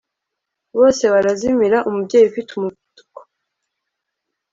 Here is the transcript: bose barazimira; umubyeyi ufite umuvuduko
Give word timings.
bose 0.77 1.03
barazimira; 1.13 1.77
umubyeyi 1.89 2.25
ufite 2.29 2.49
umuvuduko 2.53 3.19